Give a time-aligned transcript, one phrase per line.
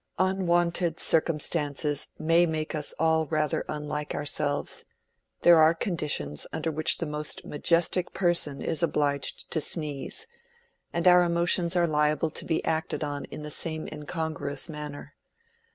[0.17, 4.83] Unwonted circumstances may make us all rather unlike ourselves:
[5.43, 10.25] there are conditions under which the most majestic person is obliged to sneeze,
[10.91, 15.13] and our emotions are liable to be acted on in the same incongruous manner.